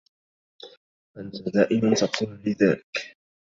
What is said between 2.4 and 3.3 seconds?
لي ذلك.